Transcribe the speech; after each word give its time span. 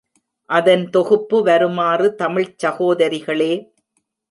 அதன் 0.49 0.89
தொகுப்பு 0.89 1.43
வருமாறு 1.43 2.15
தமிழ்ச் 2.15 2.57
சகோதரிகளே! 2.65 3.51